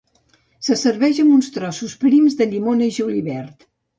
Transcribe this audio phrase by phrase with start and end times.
[0.67, 3.71] Se serveix amb trossos prims de llimona i julivert.